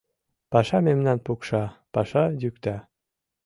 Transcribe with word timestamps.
Паша 0.51 0.77
мемнам 0.87 1.19
пукша, 1.25 1.63
паша 1.93 2.23
йӱкта. 2.41 2.75